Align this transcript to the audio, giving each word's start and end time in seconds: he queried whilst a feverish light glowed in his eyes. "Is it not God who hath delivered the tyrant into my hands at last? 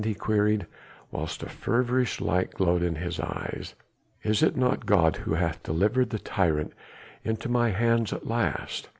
he 0.03 0.15
queried 0.15 0.65
whilst 1.11 1.43
a 1.43 1.47
feverish 1.47 2.19
light 2.19 2.49
glowed 2.55 2.81
in 2.81 2.95
his 2.95 3.19
eyes. 3.19 3.75
"Is 4.23 4.41
it 4.41 4.57
not 4.57 4.87
God 4.87 5.15
who 5.17 5.35
hath 5.35 5.61
delivered 5.61 6.09
the 6.09 6.17
tyrant 6.17 6.73
into 7.23 7.47
my 7.49 7.69
hands 7.69 8.11
at 8.11 8.25
last? 8.25 8.89